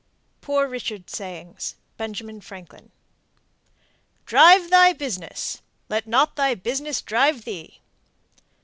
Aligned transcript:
POOR 0.41 0.67
RICHARD'S 0.67 1.15
SAYINGS. 1.15 1.75
(Benjamin 1.95 2.41
Franklin.) 2.41 2.89
Drive 4.25 4.71
thy 4.71 4.93
business! 4.93 5.61
Let 5.89 6.07
not 6.07 6.35
thy 6.35 6.55
business 6.55 7.03
drive 7.03 7.45
thee! 7.45 7.81